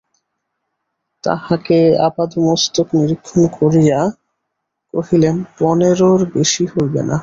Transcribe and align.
তাহাকে 1.23 1.77
আপাদমস্তক 2.07 2.87
নিরীক্ষণ 2.97 3.41
করিয়া 3.59 3.99
কহিলেন, 4.93 5.35
পনেরোর 5.57 6.19
বেশি 6.35 6.63
হইবে 6.73 7.01
না। 7.09 7.17